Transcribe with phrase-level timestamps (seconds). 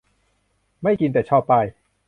[0.83, 1.65] ไม่กิน แต่ชอบป้าย